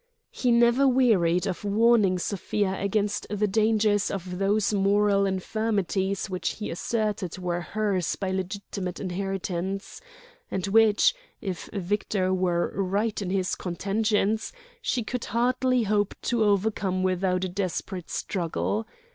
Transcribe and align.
He 0.31 0.51
never 0.51 0.87
wearied 0.87 1.45
of 1.45 1.63
warning 1.63 2.17
Sofia 2.17 2.75
against 2.81 3.27
the 3.29 3.45
dangers 3.45 4.09
of 4.09 4.39
those 4.39 4.73
moral 4.73 5.27
infirmities 5.27 6.27
which 6.27 6.53
he 6.53 6.71
asserted 6.71 7.37
were 7.37 7.61
hers 7.61 8.15
by 8.15 8.31
legitimate 8.31 8.99
inheritance; 8.99 10.01
and 10.49 10.65
which, 10.65 11.13
if 11.39 11.69
Victor 11.71 12.33
were 12.33 12.71
right 12.75 13.21
in 13.21 13.29
his 13.29 13.53
contentions, 13.53 14.51
she 14.81 15.03
could 15.03 15.25
hardly 15.25 15.83
hope 15.83 16.15
to 16.23 16.43
overcome 16.45 17.03
without 17.03 17.43
a 17.43 17.49
desperate 17.49 18.09
struggle. 18.09 18.87